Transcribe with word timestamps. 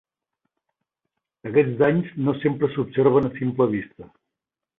Aquests 1.49 1.75
danys 1.81 2.09
no 2.29 2.35
sempre 2.39 2.71
s’observen 2.73 3.29
a 3.29 3.33
simple 3.37 3.71
vista. 3.77 4.11